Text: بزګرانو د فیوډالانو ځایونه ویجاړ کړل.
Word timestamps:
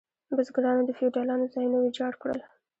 بزګرانو 0.37 0.81
د 0.85 0.91
فیوډالانو 0.97 1.51
ځایونه 1.53 1.77
ویجاړ 1.79 2.13
کړل. 2.21 2.39